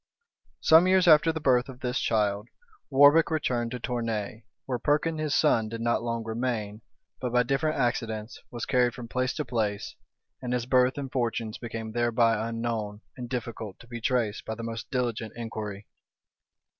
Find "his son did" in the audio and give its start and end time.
5.19-5.79